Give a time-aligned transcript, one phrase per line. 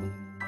[0.00, 0.39] thank you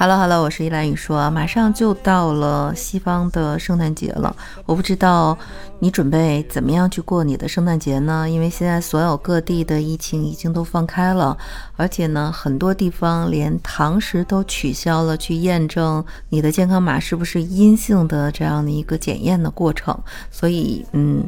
[0.00, 4.34] Hello，Hello，我是依兰雨说，马上就到了西方的圣诞节了，
[4.64, 5.36] 我不知道
[5.78, 8.26] 你准备怎么样去过你的圣诞节呢？
[8.26, 11.36] 因为现在所有各地的疫情已经都放开了，
[11.76, 19.94] 而且呢，很多地方连堂食都取消了，去验证你的健康码是不是阴性的这样的一个检验的过程。
[20.30, 21.22] 所以，嗯，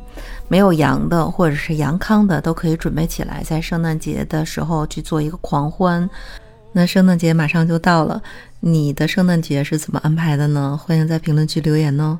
[0.48, 6.08] 没有阳的或者是阳康的都可以准备起来，在圣诞节的时候去做一个狂欢。
[6.72, 8.22] 那圣诞节马上就到了。
[8.60, 10.78] 你的圣诞节是怎么安排的呢？
[10.82, 12.18] 欢迎在评论区留言哦。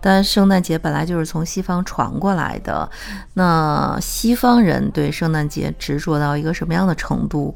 [0.00, 2.90] 但圣诞节本来就是从西方传过来的，
[3.34, 7.54] 那西方人对圣诞节执着到一个什么样的程度？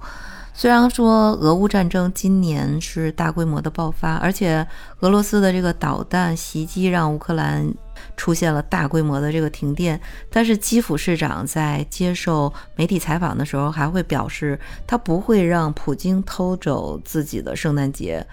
[0.54, 4.66] 虽然说俄乌战争今年是大规模的爆发，而且
[5.00, 7.72] 俄罗斯的这个导弹袭击让乌克兰。
[8.16, 18.24] 出现了大规模的这个停电，但是基辅市长在接受媒体采访的时候还会表示，他不会让普京偷走自己的圣诞节。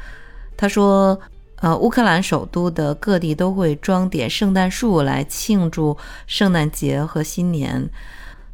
[0.55, 1.19] 他说
[1.61, 7.89] ：“呃，乌克兰首都的各地都会装点圣诞树来庆祝圣诞节和新年。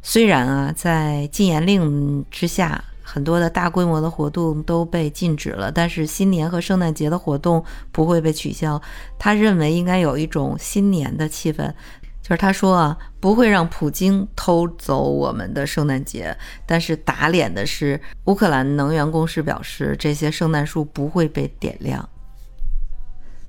[0.02, 8.82] 虽然啊，在禁言令之下。”很多的大规模的活动都被禁止了，但是新年和圣诞节的活动不会被取消。
[9.16, 11.72] 他认为应该有一种新年的气氛，
[12.20, 16.36] 就是他说啊，不会让普京偷走我们的圣诞节。
[16.66, 22.06] 但是打脸的是，乌克兰能源公司表示，这些圣诞树不会被点亮。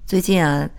[0.06, 0.70] 最近啊，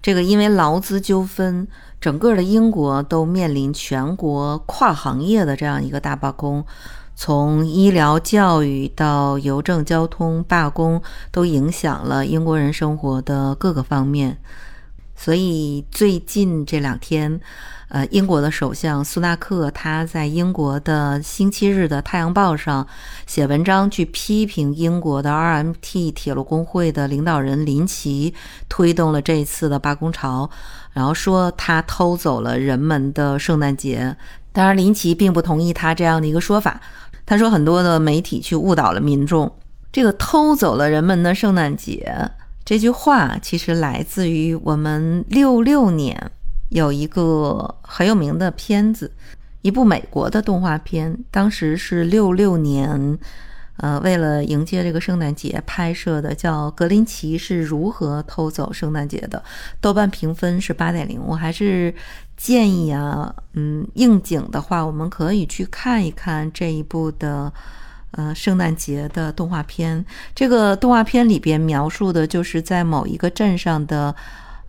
[0.00, 1.68] 这个因为劳资纠纷，
[2.00, 6.64] 整个的英国都面临全国跨行业的这样一个大罢工。
[7.16, 14.38] 从医疗、教育到邮政、交通罢工，都影响了英国人生活的各个方面。
[15.16, 17.40] 所以最近这两天，
[17.88, 22.84] 呃，英国的首相苏纳克他在英国的星期日的《太阳报》上
[23.24, 28.34] 写文章，去批评英国的 RMT 铁路工会的领导人林奇
[28.68, 30.50] 推动了这次的罢工潮，
[30.92, 34.16] 然后说他偷走了人们的圣诞节。
[34.54, 36.80] 当然，林奇并不同意他这样的一个说法。
[37.26, 39.52] 他说，很多的媒体去误导了民众。
[39.90, 42.30] 这个偷走了人们的圣诞节
[42.64, 46.30] 这句话，其实来自于我们六六年
[46.68, 49.10] 有一个很有名的片子，
[49.62, 51.18] 一部美国的动画片。
[51.32, 53.18] 当时是六六年，
[53.78, 59.38] 呃，为了迎接这个圣诞节拍摄的，叫《格林奇是如何偷走圣诞节的》。
[59.80, 61.92] 豆瓣评分是八点零，我还是。
[62.36, 67.52] 建议啊，嗯，应景的话，我们可以去看一看这一部的，
[68.12, 70.04] 呃，圣诞节的动画片。
[70.34, 74.14] 这个动画片里边描述的就是在某一个镇上的。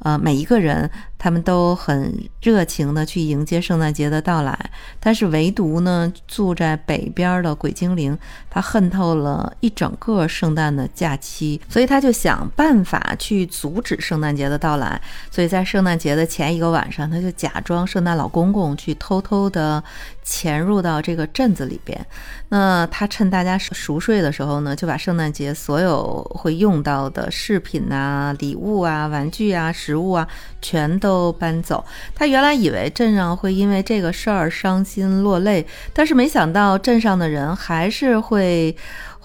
[0.05, 4.55] 呃，每一个人他们都很热情的去迎接圣诞节的到来，
[4.99, 8.15] 但是唯独呢，住在北边的鬼精灵，
[8.47, 15.01] 他恨透了一整个圣诞的假期，所以他就想办法去阻止圣诞节的到来。
[15.31, 19.83] 所以在圣诞节的前一个晚上，他就假装圣诞老公公去偷偷的
[20.25, 22.05] 潜入到这个镇子里边。
[22.49, 29.71] 那他趁大家熟睡的时候呢，就把圣诞节所有会用到的饰品啊、礼物啊、玩具啊。
[29.71, 30.27] 食物啊，
[30.61, 31.85] 全都搬走。
[32.13, 38.75] 他原来以为镇上会因为这个事儿伤心落泪，但是没想到镇上的人还是会。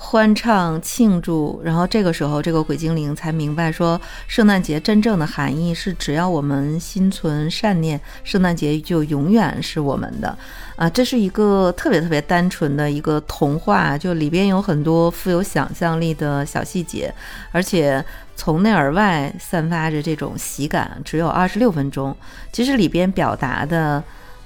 [0.03, 10.37] 欢唱庆祝，然后这个时候，这个鬼精灵才明白说，圣诞节真正的含义是，只要我们心存善念，圣诞节就永远是我们的。
[10.77, 17.15] 啊，这是一个特别特别单纯的一个童话，就里边有很多富有想象力的小细节，
[17.53, 18.03] 而且
[18.34, 20.99] 从内而外散发着这种喜感。
[21.05, 22.16] 只有二十六分钟，
[22.50, 24.03] 其实里边表达的。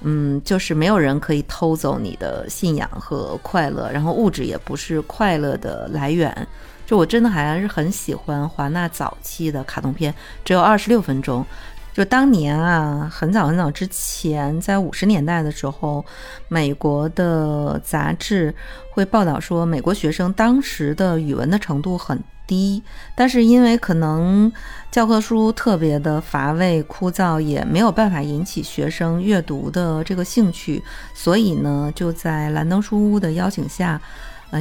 [0.07, 6.47] 嗯，就是没有人可以偷走你的信仰和快乐，然后物质也不是快乐的来源。
[6.85, 10.13] 就我真的还是很喜欢华纳早期的卡通片，
[10.43, 11.43] 只有二十六分钟。
[11.91, 16.05] 就当年啊，很早很早之前，在五十年代的时候，
[16.49, 18.53] 美国的杂志
[18.91, 22.21] 会报道说，美国学生当时的语文的程度很。
[22.47, 22.83] 低，
[23.15, 24.51] 但是因为可能
[24.91, 30.83] 教科书特别的乏味枯燥，也没有办法引起学生阅读的这个兴趣，
[31.13, 33.99] 所以呢，就在兰登书屋的邀请下，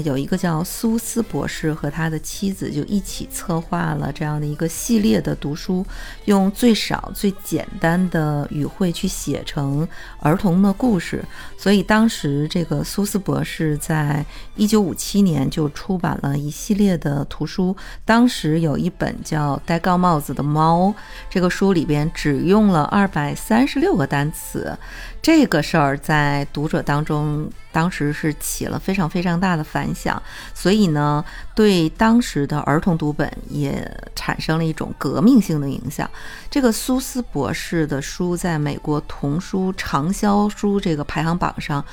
[0.00, 5.84] 有一个叫苏斯博士和他的妻子就一起策划了这样的一个系列的读书，
[6.24, 9.86] 用最少最简单的语汇去写成
[10.20, 11.24] 儿童的故事。
[11.56, 14.24] 所以当时这个苏斯博士在
[14.56, 20.88] 一九五七年就出版了一系列的图书，当时有一本叫《戴高帽子的猫》，
[21.30, 24.76] 这个书里边只用了二百三十六个单词。
[25.22, 30.22] 这个事儿在读者当中，当时是起了非常非常大的反响，
[30.54, 33.84] 所以呢，对当时的儿童读本也
[34.14, 36.08] 产生了一种革命性的影响。
[36.48, 41.84] 这个苏斯博士的书在美国童书畅销书这个排行榜上，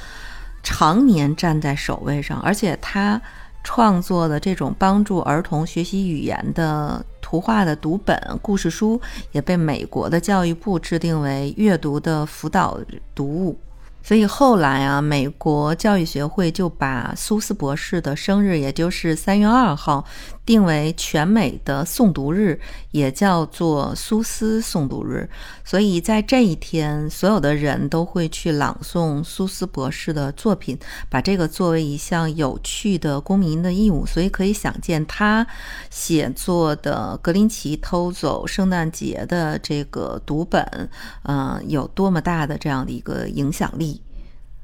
[0.61, 3.19] 常年站在首位上，而且他
[3.63, 7.03] 创作的这种帮助儿童学习语言的。
[7.21, 8.99] 图画的读本、故事书
[9.31, 12.77] 也被美国的教育部制定为阅读的辅导
[13.15, 13.57] 读物。
[14.03, 20.05] 所以后来啊，美国教育学会就把苏斯博士的生日，也就是三月二号，
[20.51, 22.59] 定为全美的诵读日，
[22.91, 25.29] 也叫做苏斯诵读日。
[25.63, 30.77] 所以在这一天，所有的人都会去朗诵苏斯博士的作品，
[31.09, 34.05] 把这个作为一项有趣的公民的义务。
[34.05, 35.47] 所以可以想见，他
[35.89, 40.89] 写作的《格林奇偷走圣诞节》的这个读本，
[41.23, 44.01] 嗯，有多么大的这样的一个影响力。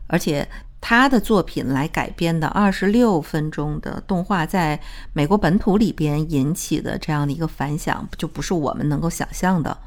[0.10, 0.48] 而且
[0.90, 4.80] 他的作品来改编的二十六分钟的动画，在
[5.12, 9.78] 美国本土里边引起的这样的一个反响，就不是我们能够想象的。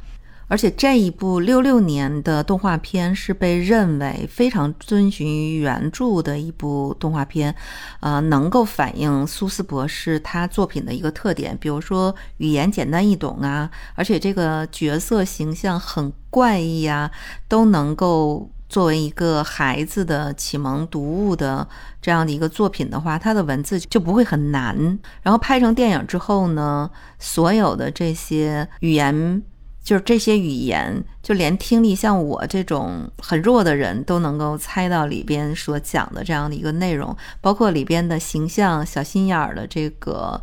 [0.47, 7.55] 而且这一部六六年的动画片是被认为非常遵循于原著的一部动画片，
[8.01, 17.11] 呃，能够反映苏斯博士他作品的一个特点，比如说语言简单易懂啊，而且这个角色形象很怪异啊，
[17.49, 18.51] 都能够。
[18.71, 21.67] 作为一个孩子的启蒙读物的
[22.01, 24.99] 这样的一个作品的话，它的文字就不会很难。
[25.23, 26.89] 然后拍成电影之后呢，
[27.19, 29.43] 所有的这些语言，
[29.83, 40.41] 就是这些语言，就连听力像我这种很弱的人都能够猜到里边所讲的这样的一个内容，包括里边的形象、小心眼儿的这个。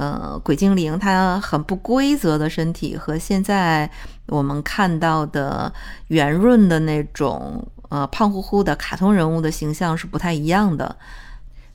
[0.00, 3.90] 呃，鬼精灵它很不规则的身体和现在
[4.28, 5.70] 我们看到的
[6.06, 10.96] 圆润的那种呃胖乎乎的卡通人物的形象是不太一样的，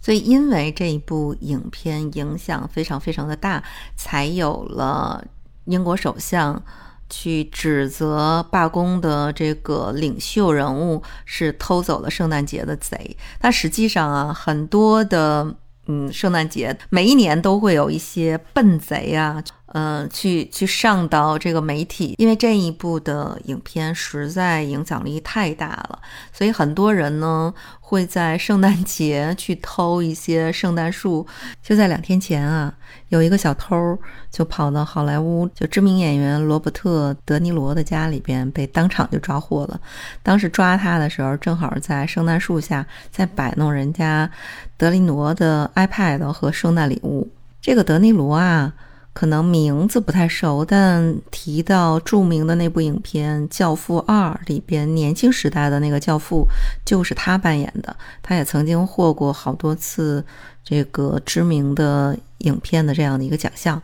[0.02, 3.64] 所以因为这一部影片影响非常非常的大，
[3.96, 5.24] 才有了
[5.66, 6.60] 英国首相
[7.08, 13.16] 去指责罢工的这个领袖人物是偷走了圣诞节的贼。
[13.38, 15.56] 但实际上啊，很多的。
[15.88, 26.00] 嗯，圣诞节每一年都会有一些笨贼啊，嗯，去去上到这个媒体，因为这一部的影片实在影响力太大了，
[26.34, 27.54] 所以很多人呢。
[27.88, 31.24] 会在圣诞节去偷一些圣诞树。
[31.62, 32.74] 就在两天前啊，
[33.10, 33.96] 有一个小偷
[34.32, 39.80] 就跑到好莱坞，就知名演员罗伯特·德尼罗的家里边，被当场就抓获了。
[40.24, 44.28] 当时抓他的时候，正好在圣诞树下在摆弄人家
[44.78, 47.30] 德尼罗的 iPad 和圣诞礼物。
[47.62, 48.74] 这个德尼罗啊。
[49.18, 56.46] 可能名字不太熟，但提到著名的那部影片《教父二》里边年轻时代的那个教父，
[56.86, 57.96] 就是他扮演的。
[58.22, 60.22] 他也曾经获过好多次
[60.66, 63.82] 这个知名的影片的这样的一个奖项。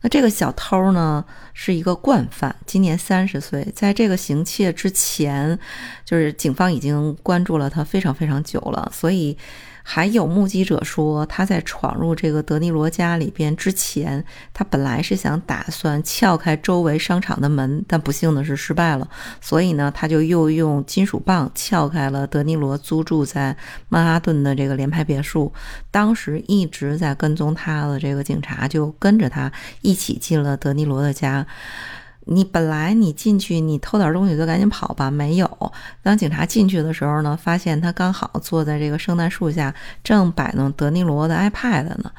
[0.00, 1.24] 那这个小偷呢，
[1.54, 5.56] 是一个惯犯，今年三十岁，在这个行窃之前，
[6.04, 9.38] 就是警方已经关注了他非常非常久了，所以。
[9.88, 14.22] 还有目击者说，他在闯入这个德尼罗家里边之前，
[14.52, 19.08] 他本来是想打算撬开周围商场的门，但不幸的是失败了。
[19.40, 23.56] 所以呢，他就又用金属棒撬开了德尼罗租住在
[23.88, 25.52] 曼哈顿的这个联排别墅。
[25.92, 29.52] 当时一直在跟踪他的这个警察就跟着他
[29.82, 31.46] 一起进了德尼罗的家。
[32.28, 35.08] 你本来你进去，你偷点东西就赶紧跑吧。
[35.08, 42.10] 没有，当警察进去的时候呢，发现他刚好坐在这个圣诞树下，正摆弄德尼罗的 iPad 呢。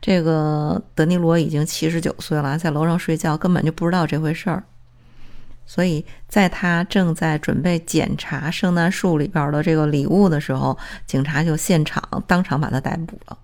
[0.00, 4.62] 这个德尼罗已经七十九岁了，在楼上睡觉，根本就不知道这回事儿。
[5.66, 13.36] 所以在他正在准备检查圣诞树里边的这个礼物的时候，警察就现场当场把他逮捕了。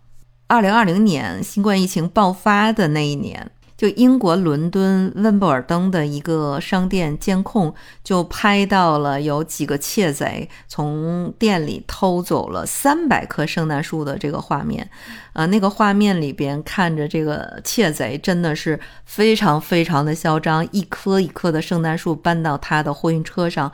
[0.47, 3.51] 二零二零年新冠疫情爆发的那一年。
[3.83, 7.75] 就英国伦敦温布尔登的一个商店监控，
[8.05, 14.89] 就拍到了有几个窃贼从店里偷走了三百棵圣诞树的这个画面。
[15.33, 23.73] 呃，那个画面里边看着这个窃贼真的是非常非常的嚣张，一棵一棵的圣诞树搬到他的货运车上，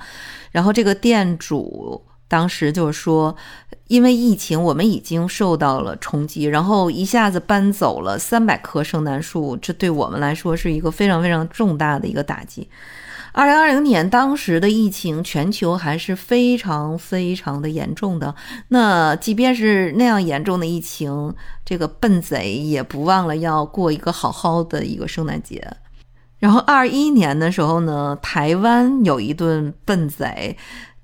[0.51, 2.03] 然后这个店主。
[2.29, 3.35] 当时就是说，
[3.87, 12.69] 因为疫情，我们已经受到了冲击，然后一下子搬走了三百棵圣诞树，这对我们来说是一个非常非常重大的一个打击。
[13.33, 18.35] 二零二零年当时的疫情，全球还是非常非常的严重的。
[18.69, 25.77] 那即便是那样严重的疫情，这个笨贼也不忘了要过一个好好的一个圣诞节。
[26.39, 30.57] 然后二一年的时候呢，台湾有一顿笨贼，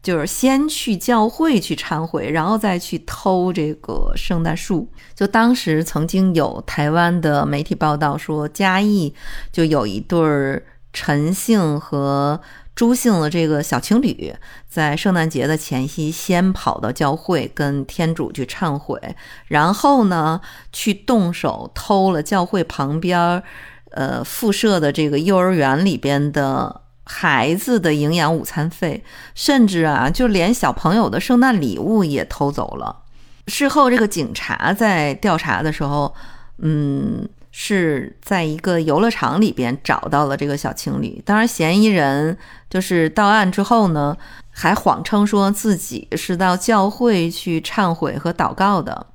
[0.04, 4.86] 就是先去教会去忏悔，然后再去偷这个圣诞树。
[5.16, 9.12] 就当时曾经有台湾的媒体报道说，嘉义
[9.50, 10.62] 就有一对。
[10.96, 12.40] 陈姓和
[12.76, 14.32] 朱姓的这个小情侣，
[14.68, 19.00] 在圣诞节的前夕，先跑到教会跟天主去忏悔，
[19.48, 20.40] 然后呢，
[20.72, 23.42] 去动手偷了教会旁边
[23.90, 33.02] 呃附设的这个幼儿园里边的孩子的营养午餐费，甚至啊，就连小朋友的圣诞礼物也偷走了。
[33.46, 36.14] 事后，这个警察在调查的时候，
[36.58, 37.28] 嗯。
[37.56, 41.22] 是在一个游乐场里边找到了这个小情侣。
[41.24, 42.36] 当然，嫌疑人
[42.68, 44.16] 就是到案之后呢，
[44.50, 49.06] 还谎称说自己是到教会去忏悔和祷告的，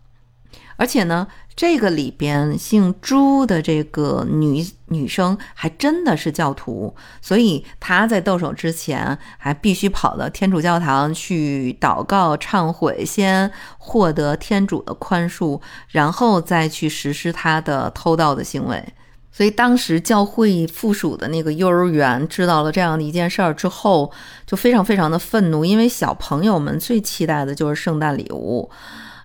[0.77, 1.27] 而且呢。
[1.59, 18.81] 这个里边姓朱的这个女女生还真的是教徒，所以她在动手之前还必须跑到天主教堂去祷告忏悔，先获得天主的宽恕，然后再去实施她的偷盗的行为。
[19.29, 24.09] 所以当时教会附属的那个幼儿园知道了这样的一件事儿之后，
[24.47, 28.71] 就非常非常的愤怒，因为小朋友们最期待的就是圣诞礼物，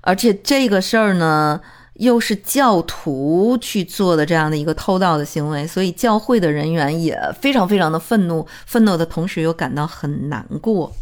[0.01, 1.61] 而且这个事儿呢。
[1.95, 10.93] 又是教徒去做的这样的一个偷盗的行为，所以教会的人员也非常非常的愤怒，愤怒的同时又感到很难过。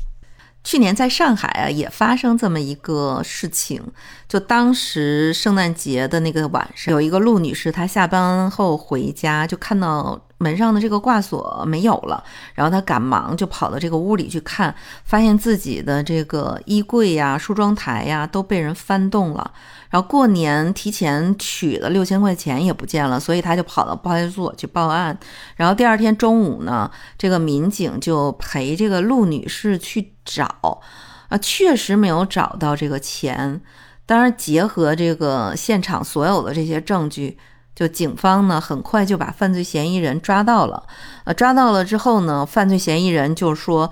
[0.64, 3.82] 去年在上海啊，也发生这么一个事情，
[4.28, 10.20] 就当时圣诞节的那个晚上，有一个陆女士，她下班后回家就看到。
[10.42, 12.22] 门上的这个挂锁没有了，
[12.54, 19.52] 然后他赶忙就跑到这个屋里去看，发现自己的这个衣柜呀、梳妆台呀都被人翻动了。
[19.88, 25.16] 然后过年提前取了六千块钱也不见了，所以他就跑到派出所去报案。
[25.54, 30.80] 然后第二天中午呢，这个民警就陪这个陆女士去找，
[31.28, 33.60] 啊，确实没有找到这个钱。
[34.04, 37.38] 当然，结合这个现场所有的这些证据。
[37.74, 40.82] 就警方呢，很快就把犯罪嫌疑人抓到了。
[41.24, 43.90] 呃，抓到了之后呢，犯罪嫌疑人就说：“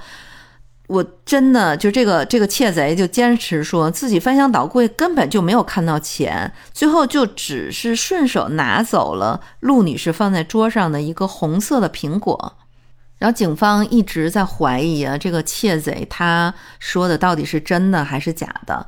[0.89, 12.57] 我真的就这个这个窃贼就坚持说自己翻箱倒柜根本就没有看到钱，最后就只是顺手拿走了陆女士放在桌上的一个红色的苹果。
[13.19, 18.87] 然后警方一直在怀疑啊，这个窃贼他说的到底是真的还是假的，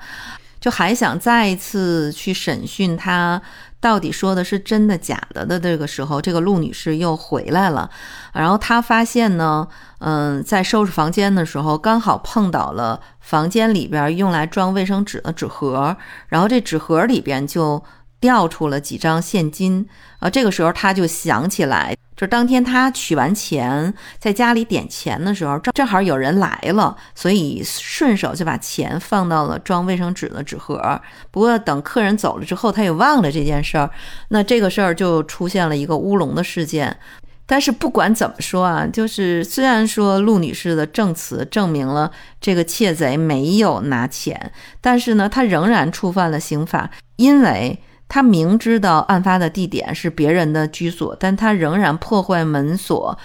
[0.62, 3.42] 就还想再一次去审讯他。”
[3.82, 7.90] 到底说的是真的假的的这个时候，这个陆女士又回来了，
[8.32, 9.66] 然后她发现呢，
[9.98, 15.96] 嗯，在收拾房间的时候，刚好碰到了房间里边用来装卫生纸的纸盒，
[16.28, 17.82] 然后这纸盒里边就。
[18.22, 19.84] 掉出了几张现金，
[20.20, 31.00] 啊，这个时候他就想起来，就当天他取完钱，在家里点钱的时候，正正好有人来了，所以顺手就把钱放到了装卫生纸的纸盒。
[31.32, 33.90] 不过等客人走了之后，他也忘了这件事儿，
[34.28, 36.96] 那这个事儿就出现了一个乌龙的事件。
[37.44, 42.08] 但是不管怎么说啊，就是虽然说陆女士的证词证明了
[42.40, 47.82] 这个窃贼没有拿钱，但是呢，他仍然触犯了刑法，因为。
[48.12, 53.18] 他明知道案发的地点是别人的居所，但他仍然破坏门锁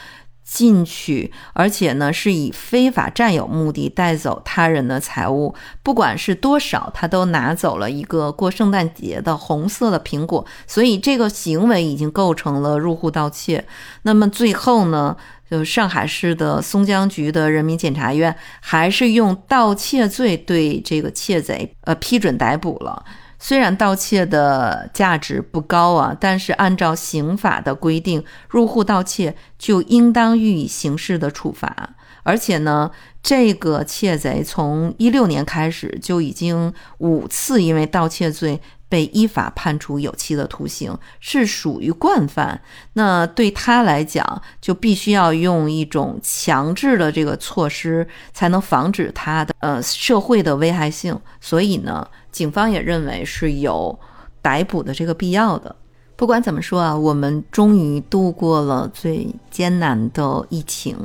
[0.45, 5.53] 进去，而且呢是以非法占有目的带走他人的财物，
[5.83, 13.65] 不管是多少，他都拿走了一个过圣诞节的红色的苹果，所以这个行为已经构成了入户盗窃。
[14.03, 15.17] 那么最后呢，
[15.51, 23.03] 就上海市的松江局的人民检察院还是用盗窃罪对这个窃贼呃批准逮捕了。
[23.39, 31.91] 虽然盗窃的价值不高啊，但是按照刑法的规定，入户盗窃就应当予以刑事的处罚。
[32.23, 32.91] 而且呢，
[33.21, 42.59] 这个窃贼从一六年开始就已经五次因为盗窃罪被依法判处有期的徒刑，是属于惯犯。
[42.93, 51.17] 那对他来讲，就必须要用一种强制的这个措施，才能防止他的呃社会的危害性。
[51.39, 52.05] 所以呢。
[52.37, 53.97] 警方也认为是有
[54.43, 55.75] 逮捕的这个必要的。
[56.15, 60.95] 不管怎么说啊，我们终于度过了最艰难的疫情。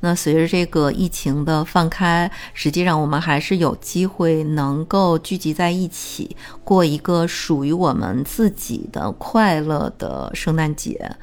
[0.00, 11.16] 那随着这个疫情的放开，实际上我们还是有机会能够聚集在一起，过一个属于我们自己的快乐的圣诞节。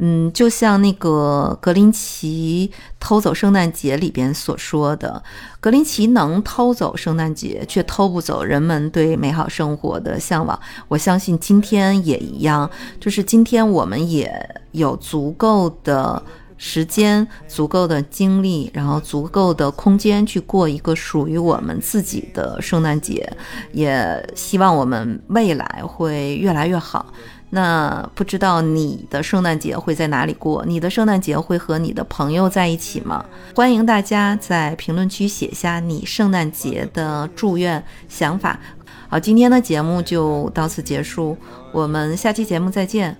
[0.00, 5.20] 嗯，就像那个格林奇偷走圣诞节里边所说的，
[5.58, 10.58] 格林奇能偷走圣诞节，却偷不走人们对美好生活的向往。
[10.86, 14.32] 我相信今天也一样，就是今天我们也
[14.70, 16.22] 有足够的
[16.56, 23.28] 时间、足够的精力，然后足够的空间去过一个属于我们自己的圣诞节。
[23.72, 27.12] 也希望我们未来会越来越好。
[27.50, 30.64] 那不知道你的圣诞节会在哪里过？
[30.66, 33.24] 你的圣诞节会和你的朋友在一起吗？
[33.54, 38.60] 欢迎大家在评论区写下你圣诞节的祝愿想法。
[39.08, 41.36] 好，今天的节目就到此结束，
[41.72, 43.16] 我们下期节目再见。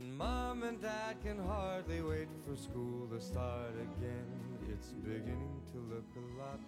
[0.00, 4.26] Mom and Dad can hardly wait for school to start again.
[4.70, 6.60] It's beginning to look a lot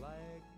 [0.00, 0.51] like.